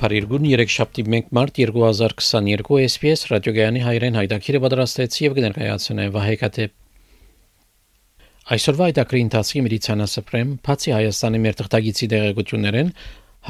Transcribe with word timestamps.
Փարիգուն 0.00 0.46
3 0.48 0.70
շաբթի 0.72 1.02
1 1.12 1.26
մարտ 1.36 1.58
2022 1.60 2.76
SPS 2.86 3.22
ռադիոգայանի 3.30 3.80
հայրեն 3.84 4.14
հայտակիրը 4.16 4.60
պատրաստեց 4.64 5.16
եւ 5.20 5.34
կներկայացնե 5.38 6.04
Վահեկաթե 6.14 6.64
Այսօրվա 8.56 8.86
այդակրի 8.86 9.20
ընթացքի 9.26 9.62
մեդիցինասպրեմ 9.66 10.54
բացի 10.68 10.94
Հայաստանի 10.96 11.40
մեր 11.44 11.58
թղթագիտի 11.58 12.08
դեղեցություններեն 12.14 12.92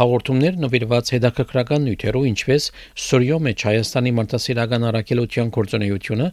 հաղորդումներ 0.00 0.58
նվիրված 0.64 1.12
հետաքրքրական 1.14 1.86
նյութերով 1.86 2.26
ինչպես 2.30 2.66
Սորիո 3.04 3.38
մեջ 3.46 3.64
Հայաստանի 3.70 4.12
մարդասիրական 4.18 4.88
առաքելության 4.90 5.54
կորձունեությունը 5.54 6.28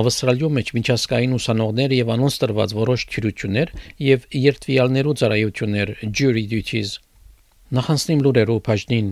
Ավստրալիո 0.00 0.50
մեջ 0.56 0.72
միջազգային 0.80 1.36
ուսանողներ 1.36 1.94
եւ 2.00 2.14
անոնց 2.16 2.40
տրված 2.44 2.74
որոշ 2.80 3.06
թյուրություններ 3.12 3.74
եւ 4.08 4.26
երթվյալներու 4.40 5.16
ծառայություններ 5.20 5.94
jury 6.08 6.46
duties 6.54 6.96
Նախանցնիմ 7.70 8.22
լուրերով 8.26 8.62
բաժնին 8.66 9.10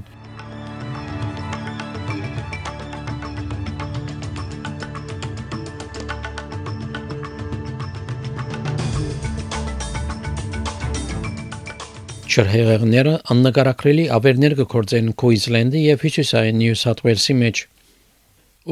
Շրհեղեղները 12.38 13.12
աննկարագրելի 13.34 14.02
ավերներ 14.14 14.52
կգործեն 14.60 15.06
Քուինզլենդի 15.18 15.80
եւ 15.82 16.04
Հյուսիսային 16.04 16.60
Նյու 16.60 16.76
Սաթ 16.78 17.02
Ուելսի 17.02 17.34
մեջ։ 17.38 17.62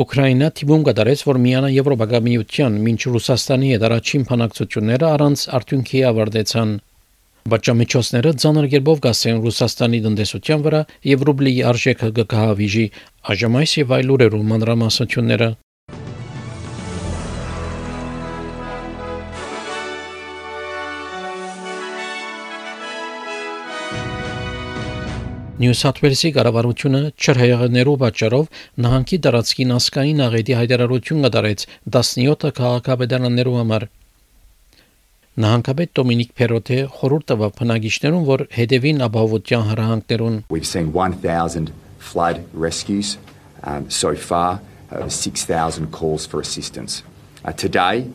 Ուկրաինա 0.05 0.51
թիվում 0.61 0.85
կդարեց, 0.87 1.25
որ 1.27 1.41
միանա 1.47 1.73
Եվրոպական 1.75 2.25
միության 2.29 2.79
մինչ 2.87 3.01
Ռուսաստանի 3.17 3.73
հետ 3.73 3.89
առաջին 3.91 4.29
փանակցությունները 4.31 5.11
առանց 5.11 5.45
արդյունքի 5.59 6.05
ավարտեցան։ 6.15 6.79
Բաժամիջոցները 7.51 8.35
ցաներ 8.47 8.73
գերբով 8.77 9.05
գասեն 9.11 9.45
Ռուսաստանի 9.51 10.03
տնտեսության 10.07 10.67
վրա 10.71 10.87
եւ 11.11 11.27
ռուբլի 11.27 11.59
արժեքը 11.75 12.15
կկահավիժի։ 12.23 12.89
Այժմ 13.35 13.63
այս 13.67 13.79
եւ 13.83 13.97
այլ 13.99 14.17
ուրերու 14.17 14.47
մանրամասնությունները 14.55 15.51
Նյու 25.57 25.73
Սաթ 25.73 26.01
Ուելսի 26.03 26.31
կառավարությունը 26.37 26.99
չրհեղներու 27.17 27.93
պատճառով 28.03 28.49
նահանգի 28.85 29.19
տարածքին 29.27 29.71
ասկային 29.77 30.19
աղետի 30.27 30.55
հայտարարություն 30.59 31.23
կդարեց 31.27 31.65
17 31.97 32.51
քաղաքապետարաններու 32.59 33.55
համար։ 33.57 33.87
Նահանգապետ 35.45 35.95
Դոմինիկ 35.97 36.35
Փերոթե 36.41 36.81
խորհուրդ 36.99 37.27
տվավ 37.33 37.57
բնակիչներուն, 37.63 38.27
որ 38.29 38.45
հետևին 38.59 39.01
ապահովության 39.09 39.65
հրահանգներուն։ 39.71 40.37
We've 40.53 40.69
seen 40.69 40.93
1000 40.93 41.73
flood 42.11 42.45
rescues 42.53 43.17
um, 43.65 43.89
so 43.89 44.13
far, 44.15 44.61
uh, 44.93 45.09
6000 45.09 45.89
calls 45.89 46.29
for 46.29 46.45
assistance. 46.45 47.01
Uh, 47.47 47.53
today, 47.53 48.13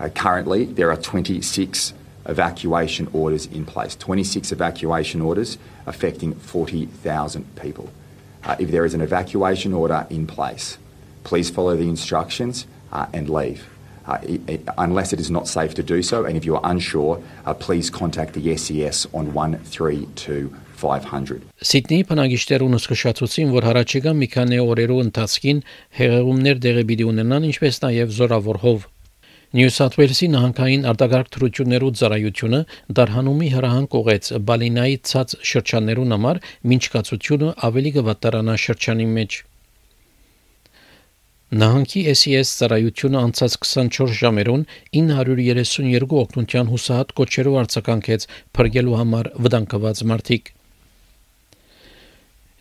uh, 0.00 0.08
currently, 0.08 0.64
there 0.64 0.90
are 0.90 0.98
26 0.98 1.94
evacuation 2.26 3.08
orders 3.12 3.46
in 3.46 3.64
place 3.64 3.96
26 3.96 4.52
evacuation 4.52 5.20
orders 5.20 5.58
affecting 5.86 6.34
40,000 6.34 7.56
people. 7.56 7.90
Uh, 8.44 8.56
if 8.58 8.70
there 8.70 8.84
is 8.84 8.94
an 8.94 9.00
evacuation 9.00 9.72
order 9.72 10.06
in 10.10 10.26
place, 10.26 10.78
please 11.24 11.50
follow 11.50 11.76
the 11.76 11.88
instructions 11.88 12.66
uh, 12.92 13.06
and 13.12 13.28
leave. 13.28 13.68
Uh, 14.06 14.18
it, 14.22 14.40
it, 14.48 14.68
unless 14.78 15.12
it 15.12 15.20
is 15.20 15.30
not 15.30 15.46
safe 15.46 15.74
to 15.74 15.82
do 15.82 16.02
so, 16.02 16.24
and 16.24 16.36
if 16.36 16.44
you 16.44 16.56
are 16.56 16.62
unsure, 16.64 17.22
uh, 17.44 17.54
please 17.54 17.90
contact 17.90 18.32
the 18.32 18.56
SES 18.56 19.06
on 19.12 19.32
132 19.34 20.54
500. 20.80 21.42
Սիդնեի 21.60 22.06
բնակիչներուն 22.08 22.76
սկսացուցին, 22.78 23.50
որ 23.52 23.66
հարաճիգա 23.68 24.14
մի 24.16 24.28
քանի 24.32 24.60
օրերու 24.64 25.00
ընթացքին 25.04 25.60
հեղեղումներ 25.98 26.62
դեղի 26.64 26.84
պիտի 26.88 27.06
ունենան, 27.10 27.46
ինչպես 27.50 27.80
նաև 27.84 28.14
զորավոր 28.16 28.60
հով 28.64 28.86
Նյու 29.50 29.70
Սաթ 29.74 29.96
Ուելսի 29.98 30.26
նահանգային 30.30 30.84
արտագաղթ 30.86 31.28
թրություններու 31.34 31.88
ծառայությունը 32.00 32.58
դարհանումի 32.98 33.48
հրահանգ 33.54 33.94
ուղեց 34.00 34.28
Բալինայի 34.50 34.98
ցած 35.10 35.32
շրջաններուն 35.50 36.14
համար 36.14 36.38
ոչ 36.72 36.78
կացությունը 36.92 37.48
ավելի 37.68 37.92
կվատարանա 37.96 38.54
շրջանի 38.64 39.06
մեջ։ 39.16 39.38
Նահանգի 41.64 42.04
SES 42.14 42.54
ծառայությունը 42.60 43.24
անցած 43.24 43.58
24 43.66 44.14
ժամերուն 44.20 44.62
932 45.00 46.22
օգնության 46.22 46.70
հուսահատ 46.70 47.12
կոչերով 47.18 47.58
արձագանքեց 47.64 48.28
փրկելու 48.54 48.96
համար 49.02 49.32
վտանգված 49.48 50.04
մարդիկ։ 50.14 50.54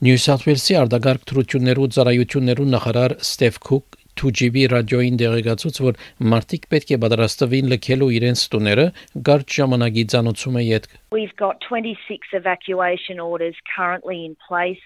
Նյու 0.09 0.19
Սաթ 0.25 0.49
Ուելսի 0.49 0.81
արտագաղթ 0.81 1.29
թրություններու 1.29 1.87
ծառայություններու 1.99 2.69
նախարար 2.73 3.17
Ստեվ 3.29 3.63
Քուք 3.69 3.98
2GB 4.20 4.66
ռադիոին 4.72 5.18
դեղեկացուց, 5.20 5.80
որ 5.84 5.98
մարդիկ 6.32 6.66
պետք 6.72 6.92
է 6.94 6.98
պատրաստվին 7.04 7.70
լքելու 7.72 8.10
իրենց 8.18 8.44
տուները 8.54 8.86
կարճ 9.28 9.56
ժամանակի 9.58 10.04
ցանոցումը 10.14 10.64
յետք։ 10.64 10.98
We've 11.16 11.36
got 11.36 11.60
26 11.68 12.36
evacuation 12.40 13.20
orders 13.20 13.56
currently 13.76 14.24
in 14.24 14.36
place, 14.48 14.84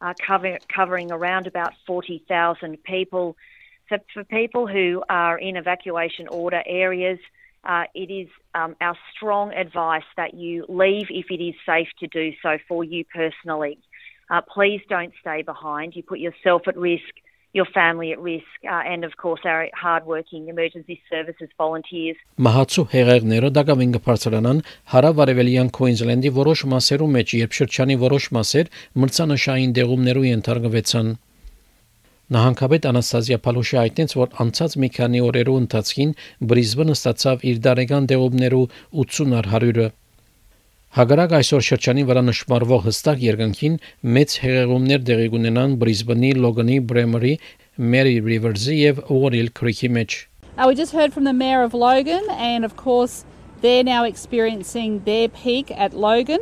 uh, 0.00 0.14
cover, 0.26 0.58
covering 0.74 1.12
around 1.12 1.46
about 1.46 1.72
40,000 1.86 2.82
people. 2.84 3.36
So 3.88 3.98
for 4.14 4.24
people 4.24 4.66
who 4.66 5.02
are 5.08 5.38
in 5.38 5.56
evacuation 5.56 6.28
order 6.28 6.62
areas, 6.66 7.18
uh, 7.64 7.84
it 7.94 8.10
is 8.10 8.28
um, 8.54 8.76
our 8.80 8.96
strong 9.14 9.52
advice 9.52 10.08
that 10.16 10.34
you 10.34 10.64
leave 10.68 11.08
if 11.10 11.30
it 11.30 11.42
is 11.42 11.54
safe 11.66 11.88
to 12.00 12.06
do 12.06 12.32
so 12.42 12.56
for 12.66 12.84
you 12.84 13.04
personally. 13.04 13.78
Uh, 14.30 14.40
please 14.40 14.80
don't 14.88 15.12
stay 15.20 15.42
behind. 15.42 15.96
You 15.96 16.02
put 16.02 16.20
yourself 16.20 16.68
at 16.68 16.76
risk 16.76 17.20
your 17.57 17.67
family 17.79 18.11
at 18.11 18.19
risk, 18.19 18.55
uh, 18.65 18.91
and 18.91 19.01
of 19.09 19.13
course 19.23 19.41
our 19.45 19.63
hard-working 19.83 20.43
emergency 20.53 20.97
services 21.11 21.49
volunteers. 21.63 22.17
Մահացու 22.47 22.85
հեղեղները 22.93 23.51
դակավին 23.57 23.93
կբարձրանան 23.95 24.59
հարավարևելյան 24.93 25.69
Քուինզլենդի 25.77 26.31
որոշ 26.39 26.65
մասերու 26.75 27.09
մեջ, 27.15 27.35
երբ 27.41 27.57
շրջանի 27.59 27.97
որոշ 28.03 28.29
մասեր 28.37 28.71
մրցանշային 29.03 29.75
դեղումներու 29.79 30.27
ենթարկվեցան։ 30.35 31.11
Նահանգապետ 32.35 32.85
Անաստազիա 32.91 33.37
Փալուշի 33.45 33.77
հայտնեց, 33.79 34.15
որ 34.19 34.39
անցած 34.43 34.79
մի 34.83 34.89
քանի 34.95 35.19
օրերու 35.29 35.59
ընթացքին 35.63 36.15
Բրիզբենը 36.51 36.95
ստացավ 36.99 37.45
իր 37.51 37.59
դարեգան 37.69 38.09
դեղումներու 38.11 38.65
80-ար 39.05 39.49
100-ը 39.55 39.87
Հակառակ 40.95 41.33
այսօր 41.35 41.63
շրջանի 41.67 42.03
վրա 42.07 42.21
նշмарվող 42.23 42.85
հստակ 42.85 43.23
երկնքին 43.25 43.73
մեծ 44.15 44.35
հեղեղումներ 44.43 45.01
տեղի 45.09 45.25
կունենան 45.33 45.73
Բրիզբենի, 45.81 46.29
Լոգանի, 46.39 46.77
Բրեմերի, 46.91 47.31
Mary 47.93 48.13
Riversի 48.23 48.77
եւ 48.79 49.01
Օրիլ 49.11 49.49
Քրիքի 49.59 49.89
մեջ։ 49.97 50.15
Uh, 50.55 50.67
we 50.69 50.75
just 50.79 50.93
heard 50.95 51.11
from 51.11 51.25
the 51.25 51.33
mayor 51.33 51.63
of 51.63 51.73
Logan 51.73 52.23
and 52.31 52.63
of 52.63 52.77
course 52.77 53.25
they're 53.59 53.83
now 53.83 54.05
experiencing 54.05 55.01
their 55.03 55.27
peak 55.27 55.69
at 55.69 55.91
Logan. 55.93 56.39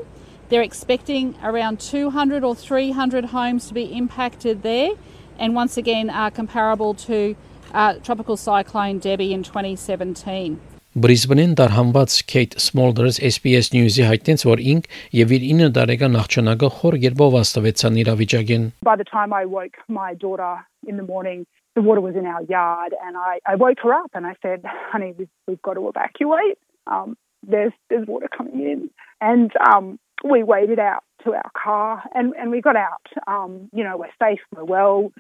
They're 0.50 0.62
expecting 0.62 1.34
around 1.42 1.80
200 1.80 2.44
or 2.44 2.54
300 2.54 3.34
homes 3.34 3.68
to 3.70 3.74
be 3.74 3.86
impacted 3.86 4.62
there 4.62 4.92
and 5.40 5.56
once 5.56 5.78
again 5.78 6.12
are 6.12 6.30
comparable 6.30 6.94
to 7.10 7.36
uh, 7.74 7.96
tropical 8.04 8.38
cyclone 8.38 9.00
Debbie 9.00 9.34
in 9.34 9.42
2017. 9.42 10.62
Բրիզբենին 10.99 11.53
դարհանված 11.59 12.15
Kate 12.31 12.59
Smulders 12.59 13.19
SBS 13.23 13.69
News-ի 13.75 14.07
հայտնեց, 14.09 14.43
որ 14.49 14.63
ինք 14.73 14.89
եւ 15.15 15.35
իր 15.37 15.45
9 15.51 15.69
տարեկան 15.77 16.17
աղջնակը 16.23 16.71
խոր 16.79 16.97
երբով 17.05 17.37
աստվեցան 17.41 17.99
իրավիճակին։ 18.03 18.65
By 18.89 18.97
the 18.97 19.07
time 19.11 19.37
I 19.37 19.45
woke 19.45 19.79
my 19.87 20.15
daughter 20.15 20.65
in 20.89 20.97
the 20.97 21.07
morning, 21.07 21.47
the 21.79 21.83
water 21.83 22.01
was 22.01 22.17
in 22.17 22.27
our 22.27 22.43
yard 22.51 22.97
and 23.05 23.17
I, 23.17 23.39
I 23.47 23.55
woke 23.55 23.79
her 23.85 23.95
up 23.95 24.11
and 24.15 24.27
I 24.27 24.35
said, 24.43 24.65
honey, 24.65 25.15
we've, 25.17 25.31
we've 25.47 25.63
got 25.63 25.75
to 25.75 25.87
evacuate. 25.89 26.59
Um, 26.89 27.17
there's, 27.47 27.73
there's 27.91 28.07
water 28.09 28.29
coming 28.37 28.61
in. 28.61 28.91
And 29.21 29.53
um, 29.71 30.01
we 30.25 30.43
waded 30.43 30.81
out 30.81 31.05
to 31.25 31.35
our 31.35 31.51
car 31.55 32.03
and, 32.15 32.35
and 32.37 32.51
we 32.51 32.61
got 32.61 32.75
out. 32.75 33.07
Um, 33.29 33.69
you 33.73 33.85
know, 33.85 33.97
we're 33.97 34.17
safe, 34.21 34.41
we're 34.57 34.65
well. 34.65 35.13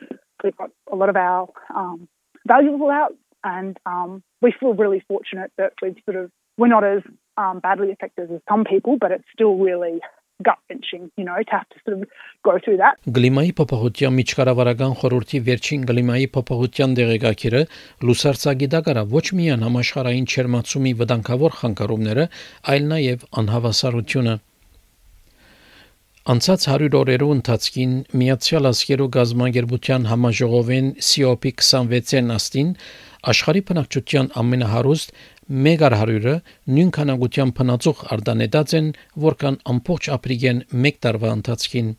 We've 0.42 0.56
got 0.56 0.70
a 0.90 0.96
lot 0.96 1.08
of 1.08 1.16
our 1.16 1.48
um, 1.74 2.08
valuables 2.46 2.90
out 2.90 3.14
and 3.43 3.77
um, 3.85 4.23
we 4.41 4.53
feel 4.59 4.73
really 4.73 5.03
fortunate 5.07 5.51
that 5.57 5.73
we've 5.81 5.97
sort 6.05 6.17
of 6.17 6.31
we're 6.57 6.67
not 6.67 6.83
as 6.83 7.01
um, 7.37 7.59
badly 7.59 7.91
affected 7.91 8.31
as 8.31 8.41
some 8.47 8.63
people, 8.63 8.97
but 8.97 9.11
it's 9.11 9.25
still 9.33 9.55
really 9.55 9.99
gut 10.43 10.57
wrenching, 10.69 11.11
you 11.17 11.23
know, 11.23 11.37
to 11.37 11.51
have 11.51 11.67
to 11.69 11.75
sort 11.85 12.01
of 12.01 12.07
go 12.43 12.59
through 12.63 12.77
that. 12.77 12.97
Գլիմայի 13.17 13.51
փոփոխության 13.59 14.15
միջկառավարական 14.19 14.95
խորհրդի 15.01 15.39
վերջին 15.49 15.85
գլիմայի 15.89 16.27
փոփոխության 16.37 16.95
դեղեկագիրը 16.99 17.61
լուսարցագի 18.09 18.69
դակարա 18.75 19.03
ոչ 19.13 19.25
միայն 19.39 19.67
համաշխարհային 19.67 20.27
չերմացումի 20.33 20.95
վտանգավոր 21.03 21.57
խանգարումները, 21.61 22.25
այլ 22.73 22.89
նաև 22.93 23.27
անհավասարությունը։ 23.43 24.35
Անցած 26.23 26.65
100 26.71 26.93
օրերու 26.95 27.33
ընթացքին 27.33 27.95
Միացյալ 28.15 28.67
Աշխարհի 28.69 29.07
գազագերբության 29.15 30.05
համաժողովեն 30.07 30.85
COP26-ին 31.07 32.31
աստին 32.35 32.69
աշխարհի 33.33 33.63
բնակչության 33.69 34.29
ամենահարուստ 34.39 35.11
100-ը 35.65 36.37
նույն 36.77 36.93
քանակությամբ 36.99 37.57
փնացող 37.59 38.05
արդանետած 38.15 38.75
են, 38.79 38.87
որքան 39.25 39.59
ամբողջ 39.73 40.09
ապրիգեն 40.15 40.63
1 40.93 41.03
տարվա 41.03 41.35
ընթացքին։ 41.41 41.91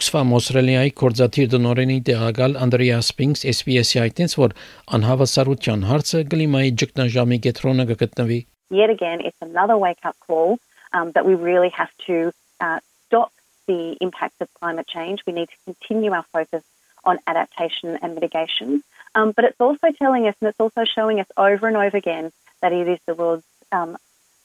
Oxfam 0.00 0.34
Australia-ի 0.40 0.96
կորզաթիր 1.04 1.52
դնորենի 1.60 2.00
տեղակալ 2.08 2.58
Անդրեաս 2.64 3.12
Սպինքս 3.12 3.46
SPS-ի 3.60 4.04
հայտնեց, 4.06 4.40
որ 4.40 4.58
անհավասարության 4.96 5.88
հարցը 5.92 6.26
գլիմայի 6.32 6.76
ճգնաժամի 6.80 7.44
կենտրոնը 7.44 7.90
կգտնվի։ 7.92 8.40
Yet 8.72 8.88
again, 8.88 9.20
it's 9.20 9.42
another 9.44 9.76
wake-up 9.76 10.16
call 10.24 10.56
um, 10.96 11.12
that 11.12 11.26
we 11.26 11.34
really 11.34 11.72
have 11.76 11.92
to 12.06 12.30
uh, 12.59 12.79
stop 13.07 13.31
the 13.67 13.97
impacts 14.01 14.39
of 14.41 14.53
climate 14.59 14.87
change. 14.87 15.21
We 15.25 15.33
need 15.33 15.49
to 15.49 15.57
continue 15.65 16.11
our 16.11 16.25
focus 16.31 16.63
on 17.03 17.19
adaptation 17.27 17.97
and 18.01 18.15
mitigation. 18.15 18.83
Um, 19.13 19.31
but 19.31 19.45
it's 19.45 19.59
also 19.59 19.91
telling 19.91 20.27
us, 20.27 20.35
and 20.41 20.49
it's 20.49 20.59
also 20.59 20.83
showing 20.83 21.19
us 21.19 21.27
over 21.37 21.67
and 21.67 21.77
over 21.77 21.97
again, 21.97 22.31
that 22.61 22.73
it 22.73 22.87
is 22.87 22.99
the 23.05 23.15
world's 23.15 23.45
um, 23.71 23.97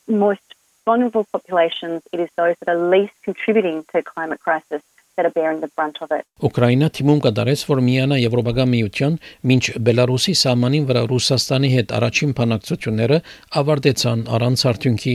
most 0.06 0.42
vulnerable 0.84 1.26
populations, 1.32 2.02
it 2.12 2.20
is 2.20 2.28
those 2.36 2.54
that 2.60 2.68
are 2.74 2.90
least 2.90 3.12
contributing 3.22 3.84
to 3.92 4.02
climate 4.02 4.40
crisis 4.40 4.82
that 5.16 5.26
are 5.26 5.30
bearing 5.30 5.60
the 5.60 5.68
brunt 5.76 5.98
of 6.00 6.10
it. 6.10 6.24
Ուկրաինա 6.40 6.88
թիմում 6.96 7.20
կդարեց, 7.26 7.64
որ 7.68 7.82
միանա 7.84 8.16
Եվրոպական 8.20 8.70
միության, 8.74 9.18
մինչ 9.50 9.64
Բելարուսի 9.86 10.34
սահմանին 10.42 10.86
վրա 10.88 11.02
Ռուսաստանի 11.10 11.70
հետ 11.74 11.92
առաջին 11.98 12.32
բանակցությունները 12.38 13.18
ավարտեցան 13.60 14.24
առանց 14.36 14.64
արդյունքի։ 14.70 15.14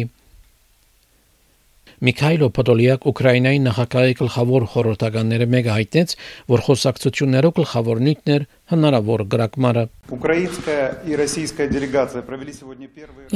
Միքայլո 2.00 2.46
Պոդոլիակ 2.56 3.02
Ուկրաինայի 3.10 3.58
նախագահի 3.60 4.14
գլխավոր 4.20 4.64
խորհրդականները 4.72 5.46
մեկը 5.54 5.72
հայտնեց, 5.74 6.14
որ 6.48 6.62
խոսակցություններով 6.66 7.52
գլխավոր 7.58 8.00
նյութն 8.06 8.32
էր 8.36 8.46
հնարավոր 8.72 9.24
գրակմարը։ 9.34 9.84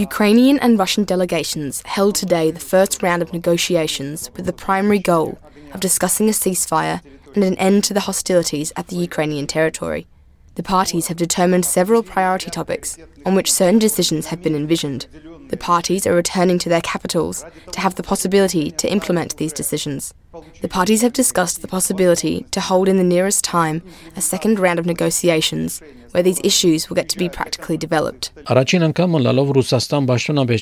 Ukrainian 0.07 0.59
and 0.65 0.79
Russian 0.79 1.05
delegations 1.05 1.83
held 1.85 2.15
today 2.15 2.51
the 2.51 2.67
first 2.73 3.03
round 3.03 3.21
of 3.21 3.35
negotiations 3.35 4.31
with 4.35 4.47
the 4.47 4.57
primary 4.65 4.99
goal 5.13 5.37
of 5.75 5.81
discussing 5.81 6.31
a 6.31 6.33
ceasefire 6.33 7.05
and 7.35 7.45
an 7.45 7.57
end 7.59 7.85
to 7.85 7.93
the 7.93 8.09
hostilities 8.09 8.73
at 8.77 8.89
the 8.89 8.97
Ukrainian 8.97 9.47
territory. 9.47 10.07
The 10.56 10.64
parties 10.64 11.08
have 11.08 11.16
determined 11.16 11.66
several 11.66 12.04
priority 12.04 12.52
topics 12.52 12.98
on 13.26 13.34
which 13.34 13.52
certain 13.52 13.80
decisions 13.80 14.26
have 14.28 14.44
been 14.44 14.56
envisioned. 14.56 15.08
The 15.50 15.58
parties 15.58 16.06
are 16.06 16.14
returning 16.14 16.60
to 16.60 16.70
their 16.70 16.82
capitals 16.82 17.46
to 17.72 17.80
have 17.80 17.96
the 17.96 18.04
possibility 18.04 18.70
to 18.72 18.92
implement 18.92 19.38
these 19.38 19.54
decisions. 19.54 20.14
The 20.62 20.68
parties 20.68 21.02
have 21.02 21.14
discussed 21.14 21.62
the 21.62 21.68
possibility 21.68 22.46
to 22.52 22.60
hold 22.60 22.88
in 22.88 22.98
the 22.98 23.04
nearest 23.04 23.44
time 23.44 23.82
a 24.16 24.22
second 24.22 24.60
round 24.60 24.78
of 24.80 24.86
negotiations 24.86 25.82
where 26.12 26.22
these 26.24 26.40
issues 26.44 26.88
will 26.90 26.96
get 26.96 27.10
to 27.10 27.18
be 27.18 27.30
practically 27.30 27.78
developed. 27.78 28.32
Առաջին 28.46 28.86
անգամ 28.92 29.18
լալով 29.26 29.56
Ռուսաստան 29.58 30.06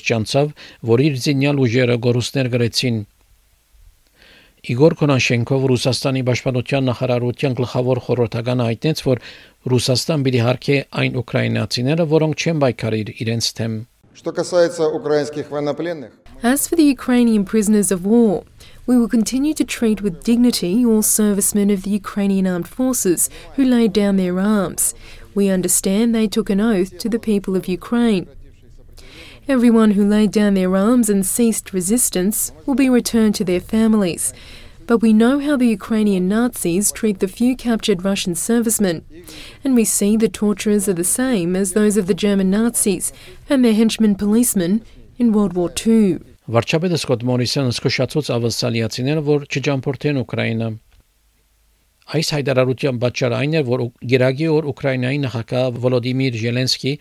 ճանաչավ, 0.08 0.52
որ 0.88 1.04
իր 1.08 1.20
զինյալ 1.26 1.62
ուժերը 1.66 1.96
գորուստներ 2.06 2.50
գրեցին 2.54 3.06
Իգոր 4.68 4.94
Կոնաշենկով 5.00 5.66
Ռուսաստանի 5.70 6.22
պաշտպանության 6.28 6.88
նախարարության 6.90 7.52
գլխավոր 7.60 8.00
խորհրդականը 8.08 8.64
հայտնեց, 8.68 9.02
որ 9.06 9.20
Ռուսաստան 9.72 10.24
պիտի 10.26 10.40
հարկե 10.48 10.76
այն 11.02 11.20
ուկրաինացիները, 11.22 12.06
որոնք 12.14 12.42
չեն 12.42 12.62
պայքարիր 12.64 13.12
իրենց 13.22 13.52
թեմ։ 13.58 13.76
Что 14.18 14.32
касается 14.32 14.88
украинских 14.88 15.50
военнопленных, 15.50 16.10
As 16.42 16.68
for 16.68 16.76
the 16.76 16.84
Ukrainian 16.84 17.44
prisoners 17.44 17.90
of 17.90 18.04
war, 18.04 18.44
we 18.86 18.96
will 18.96 19.08
continue 19.08 19.54
to 19.54 19.64
treat 19.64 20.02
with 20.02 20.22
dignity 20.22 20.84
all 20.84 21.02
servicemen 21.02 21.68
of 21.70 21.82
the 21.82 21.90
Ukrainian 21.90 22.46
armed 22.46 22.68
forces 22.68 23.28
who 23.54 23.64
laid 23.64 23.92
down 23.92 24.16
their 24.16 24.38
arms. 24.38 24.94
We 25.34 25.48
understand 25.50 26.14
they 26.14 26.28
took 26.28 26.48
an 26.50 26.60
oath 26.60 26.96
to 26.98 27.08
the 27.08 27.18
people 27.18 27.54
of 27.56 27.68
Ukraine. 27.68 28.26
Everyone 29.48 29.92
who 29.92 30.04
laid 30.04 30.30
down 30.30 30.54
their 30.54 30.76
arms 30.76 31.08
and 31.08 31.24
ceased 31.24 31.72
resistance 31.72 32.52
will 32.66 32.74
be 32.74 32.90
returned 32.90 33.34
to 33.36 33.44
their 33.44 33.60
families. 33.60 34.32
But 34.86 35.02
we 35.02 35.12
know 35.12 35.38
how 35.38 35.56
the 35.56 35.68
Ukrainian 35.68 36.28
Nazis 36.28 36.90
treat 36.90 37.20
the 37.20 37.28
few 37.28 37.54
captured 37.54 38.04
Russian 38.04 38.34
servicemen, 38.34 39.04
and 39.62 39.74
we 39.74 39.84
see 39.84 40.16
the 40.16 40.30
torturers 40.30 40.88
are 40.88 40.94
the 40.94 41.04
same 41.04 41.54
as 41.56 41.72
those 41.72 41.96
of 41.98 42.06
the 42.06 42.14
German 42.14 42.50
Nazis 42.50 43.12
and 43.50 43.62
their 43.62 43.74
henchmen 43.74 44.14
policemen 44.14 44.82
in 45.18 45.32
World 45.32 45.52
War 45.52 45.70
II. 45.86 46.20
Վարչապետը 46.48 46.96
Սկոտ 46.96 47.24
Մորիսոնը 47.28 47.72
զսկշացուց 47.74 48.30
ավասալիացիները, 48.32 49.22
որ 49.26 49.42
չճամփորդեն 49.52 50.20
Ուկրաինա։ 50.22 50.68
Այս 52.16 52.30
հայտարարության 52.32 53.00
պատճառը 53.02 53.36
այն 53.42 53.56
է, 53.58 53.62
որ 53.68 53.82
Գերագի 54.12 54.46
օր 54.54 54.68
Ուկրաինայի 54.72 55.18
նախագահ 55.26 55.80
Վոլոդիմիր 55.84 56.38
Զելենսկի 56.40 56.92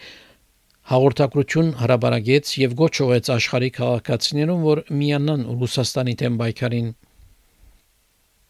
հաղորդակցություն 0.93 1.69
հրաբարագեց 1.81 2.51
եւ 2.61 2.73
գոչողեց 2.77 3.29
աշխարհի 3.33 3.69
քաղաքացիներուն, 3.79 4.61
որ 4.67 4.81
միանան 4.93 5.45
Ռուսաստանի 5.63 6.15
դեմ 6.21 6.35
պայքարին։ 6.43 6.91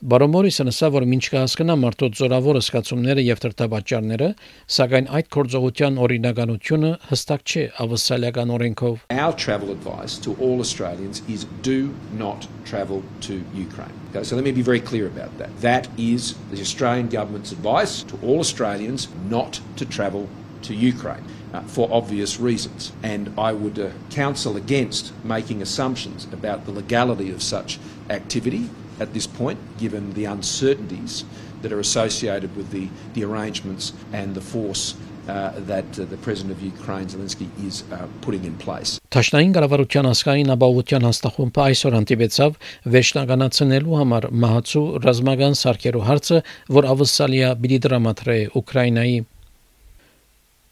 Բարոմորիսն 0.03 0.71
ասա, 0.73 0.89
որ 0.91 1.05
ինչ 1.06 1.21
կհասկանա 1.31 1.77
մարդոց 1.79 2.17
զորավոր 2.19 2.56
սկացումները 2.59 3.23
եւ 3.23 3.43
տրտաբաճարները, 3.44 4.31
սակայն 4.77 5.06
այդ 5.19 5.29
կորձողության 5.37 6.00
օրինականությունը 6.03 6.91
հստակ 7.12 7.44
չէ 7.53 7.62
ավսալիական 7.85 8.55
օրենքով։ 8.56 9.05
Our 9.15 9.37
travel 9.45 9.71
advice 9.71 10.19
to 10.27 10.35
all 10.43 10.59
Australians 10.67 11.23
is 11.31 11.47
do 11.62 11.95
not 12.19 12.49
travel 12.67 13.05
to 13.29 13.38
Ukraine. 13.55 13.95
Okay, 14.11 14.25
so 14.27 14.35
let 14.35 14.43
me 14.43 14.50
be 14.50 14.67
very 14.67 14.83
clear 14.83 15.06
about 15.06 15.38
that. 15.38 15.55
That 15.62 15.87
is 15.97 16.35
the 16.50 16.61
Australian 16.61 17.06
government's 17.06 17.55
advice 17.55 18.03
to 18.11 18.19
all 18.27 18.43
Australians 18.43 19.06
not 19.31 19.62
to 19.77 19.87
travel 19.87 20.27
to 20.67 20.75
Ukraine. 20.75 21.23
Uh, 21.52 21.60
for 21.69 21.87
obvious 21.93 22.40
reasons. 22.40 22.93
And 23.02 23.34
I 23.37 23.52
would 23.52 23.78
uh, 23.78 23.90
counsel 24.08 24.56
against 24.56 25.12
making 25.22 25.60
assumptions 25.60 26.25
about 26.32 26.64
the 26.64 26.72
legality 26.72 27.31
of 27.31 27.43
such 27.43 27.78
activity 28.08 28.70
at 28.99 29.12
this 29.12 29.26
point, 29.26 29.58
given 29.76 30.14
the 30.14 30.25
uncertainties 30.25 31.26
that 31.61 31.71
are 31.71 31.78
associated 31.78 32.56
with 32.56 32.71
the, 32.71 32.88
the 33.12 33.23
arrangements 33.25 33.92
and 34.14 34.35
the 34.35 34.40
force 34.40 34.94
uh, 35.28 35.52
that 35.68 35.85
uh, 36.00 36.06
the 36.06 36.16
President 36.16 36.56
of 36.56 36.62
Ukraine, 36.62 37.06
Zelensky, 37.06 37.49
is 37.62 37.85
uh, 37.92 38.09
putting 38.25 38.44
in 38.49 38.56
place. 38.56 38.99
Տաշնային 39.12 39.52
կառավարության 39.52 40.09
ասկային 40.09 40.54
ապահովության 40.56 41.06
հաստախումբը 41.09 41.62
այսօր 41.66 41.97
հանդիպեցավ 41.99 42.56
վերջնականացնելու 42.97 43.99
համար 44.00 44.28
մահացու 44.47 44.87
ռազմական 45.04 45.61
սարքերու 45.62 46.06
հարցը, 46.09 46.40
որ 46.80 46.90
ավսալիա 46.97 47.52
պիտի 47.61 47.78
դրամատրե 47.87 48.38
Ուկրաինայի 48.62 49.21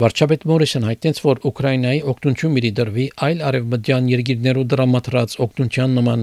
Վարչապետ 0.00 0.44
Մորիսն 0.48 0.84
հայտնեց, 0.88 1.18
որ 1.20 1.40
Ուկրաինայի 1.44 1.98
օգնություն 2.08 2.52
մի 2.56 2.68
դրվի 2.76 3.02
այլ 3.26 3.40
արևմտյան 3.48 4.06
երկիրներու 4.08 4.62
դրամատրած 4.72 5.34
օգնության 5.44 5.98
նման 5.98 6.22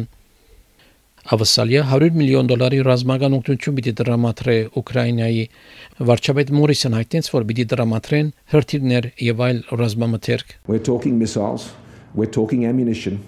Ավսալիա 1.35 1.83
100 1.91 2.17
միլիոն 2.17 2.49
դոլարի 2.49 2.79
ռազմական 2.87 3.35
օգնություն 3.37 3.77
պիտի 3.77 3.93
դրամատրե 3.99 4.55
Ուկրաինայի 4.81 5.43
վարչապետ 6.09 6.53
Մորիսն 6.57 6.97
հայտնեց, 6.97 7.29
որ 7.35 7.45
պիտի 7.51 7.67
դրամատրեն 7.75 8.33
հրթիռներ 8.55 9.09
եւ 9.27 9.45
այլ 9.45 9.61
ռազմամթերք 9.83 10.57
We're 10.73 10.87
talking 10.89 11.21
missiles, 11.21 11.69
we're 12.17 12.33
talking 12.39 12.65
ammunition, 12.65 13.21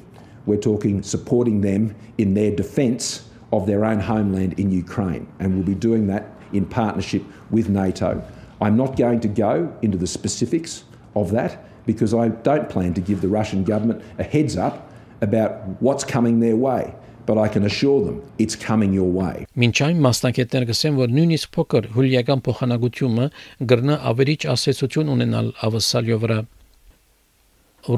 we're 0.50 0.64
talking 0.66 1.04
supporting 1.04 1.62
them 1.62 1.94
in 2.18 2.34
their 2.34 2.50
defense 2.50 3.30
of 3.54 3.70
their 3.70 3.86
own 3.86 4.02
homeland 4.02 4.58
in 4.58 4.74
Ukraine 4.74 5.30
and 5.38 5.54
we'll 5.54 5.70
be 5.76 5.78
doing 5.78 6.10
that 6.10 6.34
in 6.58 6.66
partnership 6.66 7.22
with 7.52 7.70
NATO. 7.70 8.26
I'm 8.62 8.76
not 8.76 8.98
going 8.98 9.20
to 9.22 9.28
go 9.28 9.72
into 9.82 9.98
the 9.98 10.08
specifics 10.08 10.84
of 11.16 11.32
that 11.32 11.58
because 11.86 12.14
I 12.14 12.30
don't 12.48 12.70
plan 12.70 12.94
to 12.94 13.02
give 13.02 13.22
the 13.22 13.32
Russian 13.40 13.64
government 13.64 14.02
a 14.20 14.24
heads 14.24 14.58
up 14.58 14.76
about 15.22 15.52
what's 15.80 16.04
coming 16.04 16.40
their 16.40 16.56
way. 16.56 16.94
But 17.26 17.38
I 17.38 17.48
can 17.48 17.64
assure 17.64 18.00
them 18.06 18.18
it's 18.44 18.56
coming 18.70 18.92
your 19.00 19.10
way. 19.22 19.46
Մինչ 19.54 19.76
այն 19.86 20.00
մասնակիցներ 20.02 20.64
գսեն, 20.70 20.96
որ 20.98 21.12
նույնիսկ 21.14 21.52
փոքր 21.58 21.90
հուլիական 21.94 22.40
փոխանակությունը 22.48 23.28
գրնա 23.72 23.98
ավելի 24.12 24.36
ասեցություն 24.54 25.12
ունենալ 25.14 25.52
ավսալյո 25.68 26.18
վրա։ 26.24 26.40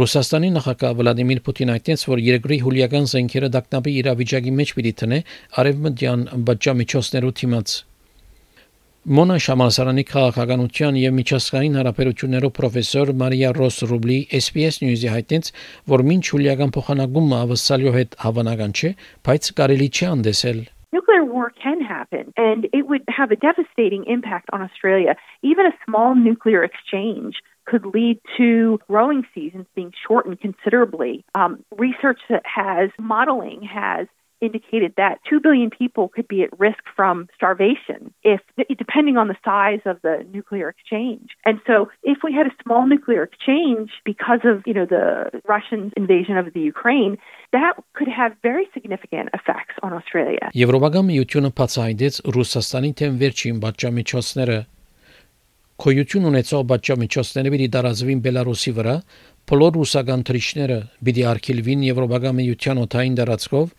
Ռուսաստանի 0.02 0.50
նախագահ 0.58 0.98
Վլադիմիր 1.00 1.40
Պուտինը 1.48 1.78
այդտենց 1.78 2.04
որ 2.12 2.20
երկրի 2.26 2.58
հուլիական 2.66 3.08
զենքերը 3.12 3.50
դակնաբի 3.56 3.94
իրավիճակի 4.02 4.54
մեջ 4.60 4.74
պիտի 4.78 4.94
տնե 5.02 5.22
արևմտյան 5.64 6.28
բաժամիջոցներու 6.52 7.34
թիմած 7.40 7.78
Մոնա 9.02 9.36
Շամալսարանի 9.42 10.04
քաղաքականության 10.06 10.98
եւ 11.02 11.14
միջազգային 11.18 11.78
հարաբերություններով 11.80 12.52
պրոֆեսոր 12.54 13.12
Մարիա 13.18 13.50
Ռոս 13.58 13.80
Ռուբլի 13.90 14.18
SPS 14.38 14.78
News-ի 14.84 15.10
հայտնեց, 15.10 15.50
որ 15.90 16.04
մինչ 16.06 16.22
հուլիական 16.28 16.74
փոխանակումը 16.76 17.40
ավսալյո 17.40 17.94
հետ 17.96 18.14
հավանական 18.22 18.76
չէ, 18.78 18.92
բայց 19.26 19.50
կարելի 19.58 19.90
չէ 19.90 20.08
անդեսել 20.12 20.62
Nuclear 20.94 21.24
war 21.26 21.50
can 21.50 21.82
happen, 21.82 22.34
and 22.38 22.68
it 22.78 22.86
would 22.86 23.02
have 23.08 23.32
a 23.32 23.42
devastating 23.42 24.04
impact 24.06 24.50
on 24.54 24.62
Australia. 24.62 25.16
Even 25.42 25.66
a 25.66 25.74
small 25.86 26.14
nuclear 26.14 26.62
exchange 26.64 27.42
could 27.66 27.86
lead 27.86 28.20
to 28.38 28.78
growing 28.88 29.24
seasons 29.34 29.66
being 29.74 29.94
shortened 30.06 30.42
considerably. 30.42 31.24
Um, 31.34 31.64
research 31.78 32.20
that 32.30 32.44
has 32.46 32.90
modeling 33.00 33.64
has 33.64 34.08
indicated 34.41 34.93
that 34.97 35.19
2 35.29 35.41
billion 35.41 35.71
people 35.71 36.09
could 36.09 36.29
be 36.29 36.43
at 36.43 36.51
risk 36.59 36.83
from 36.95 37.29
starvation 37.35 38.13
if 38.23 38.41
depending 38.79 39.17
on 39.17 39.29
the 39.29 39.37
size 39.45 39.81
of 39.87 39.97
the 40.03 40.27
nuclear 40.33 40.69
exchange. 40.69 41.31
And 41.45 41.61
so 41.67 41.89
if 42.03 42.19
we 42.23 42.33
had 42.33 42.47
a 42.47 42.55
small 42.63 42.87
nuclear 42.87 43.23
exchange 43.23 43.91
because 44.05 44.41
of, 44.45 44.63
you 44.67 44.75
know, 44.75 44.85
the 44.85 45.31
Russian 45.47 45.93
invasion 45.97 46.37
of 46.37 46.53
the 46.53 46.61
Ukraine, 46.61 47.17
that 47.53 47.73
could 47.95 48.09
have 48.09 48.33
very 48.43 48.67
significant 48.75 49.31
effects 49.33 49.77
on 49.83 49.93
Australia. 49.93 50.51
Եվրոպական 50.53 51.07
միությունը 51.11 51.51
բացահայտեց 51.57 52.15
Ռուսաստանի 52.37 52.91
թեմ 53.01 53.15
վերջին 53.23 53.61
պատժամիջոցները 53.65 54.59
Քոյություն 55.77 56.29
ունեցող 56.31 56.63
պատժամիջոցները 56.73 57.51
պիտի 57.53 57.67
դարազվին 57.73 58.21
Բելարուսի 58.25 58.73
վրա, 58.77 58.95
բոլոր 59.51 59.73
ռուսական 59.77 60.23
թրիչները 60.29 60.79
պիտի 61.09 61.25
արգելվին 61.33 61.83
Եվրոպական 61.87 62.39
միության 62.41 62.81
օթային 62.87 63.19
դարածքով 63.21 63.75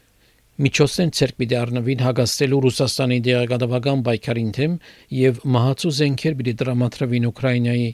միջոցներ 0.60 1.10
ցերկ 1.16 1.36
պիտի 1.40 1.56
առնվին 1.56 2.02
հագաստելու 2.04 2.56
Ռուսաստանի 2.62 3.16
դեղագատավական 3.24 4.02
պայքարին 4.04 4.50
թեմ 4.56 4.74
եւ 5.16 5.38
մահացու 5.54 5.92
զենքեր 5.98 6.34
պիտի 6.40 6.52
դրամատրվին 6.62 7.28
Ուկրաինայի 7.30 7.86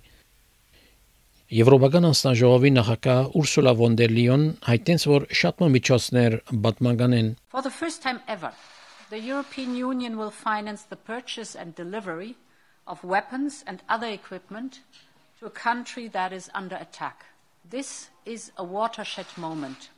Եվրոպական 1.58 2.08
անձնաժողովի 2.10 2.70
նախագահ 2.76 3.28
Ուրսուլա 3.40 3.72
վոն 3.78 3.94
դեր 3.96 4.12
Լիոն 4.18 4.42
հայտնեց, 4.68 5.04
որ 5.08 5.22
շատ 5.38 5.62
միջոցներ 5.78 6.34
պատմական 6.66 7.14
են 7.18 7.30
For 7.48 7.62
the 7.62 7.72
first 7.72 8.02
time 8.02 8.20
ever, 8.26 8.52
the 9.08 9.20
European 9.22 9.72
Union 9.74 10.18
will 10.18 10.34
finance 10.34 10.82
the 10.82 10.98
purchase 10.98 11.54
and 11.54 11.74
delivery 11.78 12.34
of 12.86 13.04
weapons 13.04 13.64
and 13.66 13.80
other 13.88 14.08
equipment 14.08 14.80
to 15.38 15.46
a 15.46 15.50
country 15.50 16.08
that 16.08 16.32
is 16.32 16.50
under 16.54 16.76
attack. 16.76 17.24
This 17.64 18.10
is 18.26 18.50
a 18.58 18.64
watershed 18.64 19.30
moment. 19.38 19.88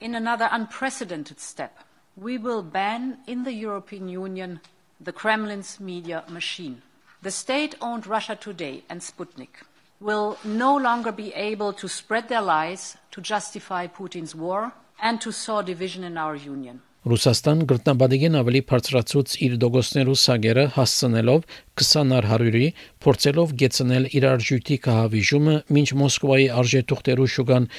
In 0.00 0.14
another 0.14 0.48
unprecedented 0.52 1.40
step, 1.40 1.87
we 2.20 2.36
will 2.36 2.62
ban 2.62 3.18
in 3.26 3.44
the 3.44 3.52
European 3.52 4.08
Union 4.08 4.60
the 5.00 5.12
Kremlin's 5.12 5.78
media 5.78 6.24
machine. 6.28 6.82
The 7.22 7.30
state 7.30 7.76
owned 7.80 8.06
Russia 8.06 8.34
Today 8.34 8.82
and 8.90 9.00
Sputnik 9.00 9.62
will 10.00 10.36
no 10.44 10.76
longer 10.76 11.12
be 11.12 11.32
able 11.34 11.72
to 11.74 11.88
spread 11.88 12.28
their 12.28 12.42
lies 12.42 12.96
to 13.12 13.20
justify 13.20 13.86
Putin's 13.86 14.34
war 14.34 14.72
and 15.00 15.20
to 15.20 15.30
sow 15.32 15.62
division 15.62 16.02
in 16.04 16.18
our 16.18 16.34
union. 16.34 16.82
Ռուսաստան 17.08 17.60
գրտնաբադիգեն 17.70 18.36
ավելի 18.40 18.60
բարձրացուց 18.68 19.34
իր 19.46 19.52
դոգոսներու 19.62 20.16
սագերը 20.22 20.64
հասցնելով 20.74 21.44
20-ար 21.78 22.26
100-ի, 22.32 22.66
փորձելով 23.04 23.54
գեցնել 23.62 24.08
իր 24.18 24.26
արժույթի 24.32 24.78
կահավիժումը, 24.86 25.54
մինչ 25.78 25.88
Մոսկվայի 26.02 26.48
արժեթուղթերու 26.58 27.28
շուկան 27.38 27.70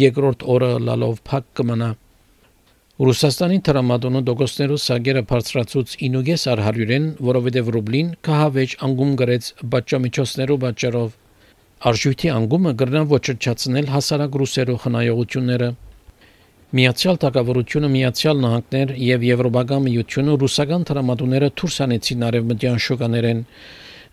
երկրորդ 0.00 0.46
օրը 0.56 0.72
լալով 0.88 1.20
փակ 1.28 1.52
կմնա։ 1.60 1.90
Ռուսաստանի 2.94 3.56
տրամադոնը 3.66 4.20
դոգոսներու 4.26 4.76
սագերը 4.78 5.22
բարձրացուց 5.26 5.94
9-ից 6.02 6.42
ար 6.52 6.60
100-ին, 6.62 7.06
որովհետև 7.26 7.70
ռուբլին 7.74 8.12
կահավեջ 8.28 8.74
անգում 8.86 9.16
գրեց 9.18 9.48
բաճամիջոցներու 9.72 10.58
պատճառով։ 10.64 11.16
Արժույթի 11.90 12.30
անգումը 12.34 12.72
գրնա 12.84 13.02
ոչնչացնել 13.14 13.90
հասարակ 13.94 14.38
ռուսերու 14.44 14.78
խնայողությունները։ 14.84 15.70
Միացյալ 16.78 17.18
Թագավորությունը, 17.24 17.90
Միացյալ 17.98 18.38
Նահանգներ 18.46 18.94
եւ 19.10 19.26
Եվրոպական 19.34 19.84
միությունը 19.90 20.38
ռուսական 20.44 20.86
տրամադուները 20.94 21.50
դուրս 21.58 21.80
անեցին 21.88 22.24
արևմտյան 22.30 22.80
շուկաներեն։ 22.86 23.42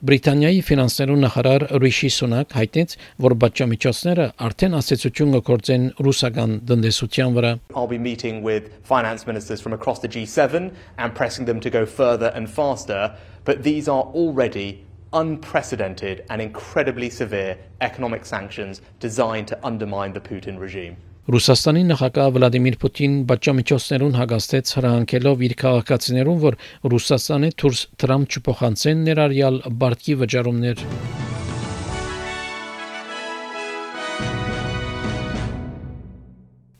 Բրիտանիայի 0.02 0.62
ֆինանսներու 0.66 1.16
նախարար 1.22 1.64
Ռիշի 1.78 2.08
Սունակ 2.16 2.54
հայտնեց, 2.58 2.94
որ 3.22 3.34
բաժամիջոցները 3.44 4.24
արդեն 4.48 4.78
ասացություն 4.80 5.36
կգործեն 5.36 5.84
ռուսական 6.08 6.56
տնտեսության 6.72 7.36
վրա։ 7.36 7.52
I'll 7.76 7.92
be 7.92 8.00
meeting 8.02 8.42
with 8.42 8.72
finance 8.82 9.28
ministers 9.28 9.62
from 9.62 9.78
across 9.78 10.02
the 10.02 10.10
G7 10.10 10.74
and 10.98 11.14
pressing 11.14 11.46
them 11.46 11.62
to 11.62 11.70
go 11.70 11.86
further 11.86 12.34
and 12.34 12.50
faster, 12.50 13.14
but 13.46 13.62
these 13.62 13.88
are 13.88 14.10
already 14.18 14.82
unprecedented 15.14 16.26
and 16.32 16.42
incredibly 16.42 17.12
severe 17.12 17.60
economic 17.82 18.26
sanctions 18.26 18.82
designed 19.00 19.48
to 19.54 19.60
undermine 19.64 20.14
the 20.14 20.26
Putin 20.32 20.58
regime. 20.58 20.98
Ռուսաստանի 21.30 21.82
նախագահ 21.86 22.30
Վլադիմիր 22.34 22.76
Պուտին 22.82 23.18
բաճամիջոցներուն 23.30 24.16
հագաստեց 24.18 24.72
հրահանգելով 24.74 25.44
իր 25.46 25.54
քաղաքացիներուն, 25.62 26.40
որ 26.42 26.58
Ռուսաստանի 26.94 27.52
դուրս 27.62 27.82
Թրամփ 28.02 28.38
չփոխանցեն 28.40 29.04
ներառյալ 29.06 29.60
բարգի 29.84 30.16
վճարումներ։ 30.24 30.82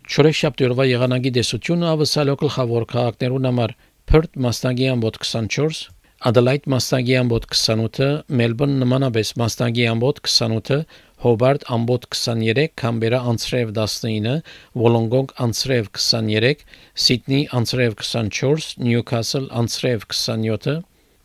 Չորեշաբթի 0.10 0.70
օրվա 0.72 0.90
եղանակի 0.90 1.38
դեսությունը 1.38 1.92
ավսալո 1.94 2.38
գլխավոր 2.42 2.90
քաղաքներուն 2.98 3.50
համար 3.52 3.78
Perth 4.10 4.42
մասնագի 4.42 4.94
ամբոտ 4.98 5.22
24 5.22 5.86
Adelaide 6.22 6.70
մասնագի 6.70 7.16
ամբոտ 7.18 7.46
28-ը, 7.50 8.08
Melbourne 8.38 8.76
նմանապես 8.78 9.32
մասնագի 9.42 9.88
ամբոտ 9.90 10.20
28-ը, 10.28 10.78
Հոբարտ 11.25 11.63
ամբոտ 11.77 12.09
23, 12.13 12.67
Կամբերա 12.83 13.21
անցրև 13.31 13.71
19, 13.79 14.35
Վոլոնգոնգ 14.83 15.33
անցրև 15.47 15.89
23, 16.01 16.67
Սիդնի 17.07 17.41
անցրև 17.61 17.97
24, 18.03 18.69
Նյուքասլ 18.89 19.49
անցրև 19.63 20.05
27, 20.13 20.77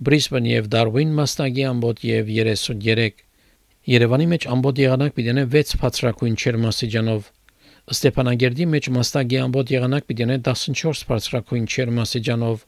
Բրիսբեն 0.07 0.47
եւ 0.51 0.71
Դարվին 0.77 1.11
մասնագի 1.19 1.67
ամբոտ 1.71 2.07
եւ 2.07 2.31
33։ 2.37 3.21
Երևանի 3.91 4.27
մեջ 4.31 4.47
ամբոտ 4.55 4.79
եղանակ 4.85 5.13
պիտի 5.19 5.35
6 5.57 5.77
բարձրակույն 5.81 6.35
չերմասիջանով 6.41 7.29
Ստեփանագերդի 7.91 8.65
մեջ 8.71 8.89
մասնագի 8.95 9.37
ամբոտ 9.43 9.71
եղանակ 9.75 10.09
պիտի 10.09 10.27
14 10.47 11.07
բարձրակույն 11.11 11.65
չերմասիջանով 11.75 12.65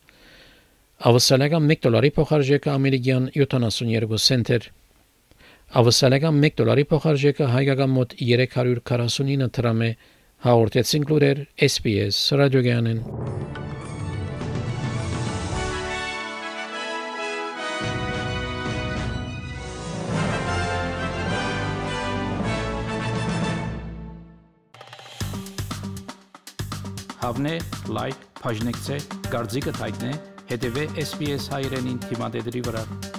Ավսալական 1.10 1.70
1 1.74 1.84
դոլարի 1.84 2.12
փոխարժեքը 2.18 2.72
ամերիկյան 2.74 3.28
72 3.38 4.20
سنت 4.26 4.52
էր 4.58 4.68
Ավսալական 5.69 6.39
1 6.41 6.55
դոլարի 6.57 6.85
փոխարժեքը 6.89 7.47
հայկական 7.53 7.91
մոտ 7.93 8.15
349 8.17 9.51
դրամ 9.53 9.83
է։ 9.85 9.89
Հաղորդեցին 10.47 11.05
լուրեր 11.11 11.43
SPS 11.67 12.21
ռադիոգյանեն։ 12.41 13.03
Հավնե 27.21 27.55
լայք, 27.93 28.27
բաժնեկցե, 28.41 29.01
դարձիկը 29.29 29.79
թայտնե, 29.83 30.17
հետեւե 30.49 30.91
SPS 31.05 31.53
հայրենին 31.53 32.05
թիմադեդի 32.09 32.69
վրա։ 32.73 33.18